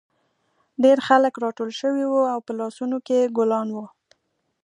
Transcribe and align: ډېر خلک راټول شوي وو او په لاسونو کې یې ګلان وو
ډېر 0.83 0.97
خلک 1.07 1.33
راټول 1.43 1.69
شوي 1.79 2.05
وو 2.07 2.23
او 2.33 2.39
په 2.47 2.51
لاسونو 2.59 2.97
کې 3.05 3.15
یې 3.21 3.31
ګلان 3.37 3.67
وو 3.71 3.85